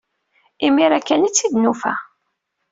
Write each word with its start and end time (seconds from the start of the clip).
Imir-a 0.65 0.99
kan 1.01 1.25
ay 1.25 1.31
tt-id-nufa. 1.31 1.93